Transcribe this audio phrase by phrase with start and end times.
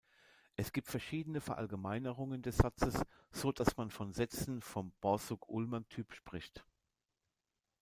[0.55, 6.65] Es gibt verschiedene Verallgemeinerungen des Satzes, so dass man von Sätzen vom Borsuk-Ulam-Typ spricht.